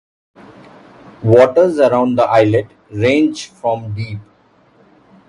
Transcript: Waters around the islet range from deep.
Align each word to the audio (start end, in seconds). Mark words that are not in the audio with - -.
Waters 1.21 1.77
around 1.79 2.15
the 2.17 2.23
islet 2.23 2.65
range 2.89 3.49
from 3.51 3.93
deep. 3.93 4.17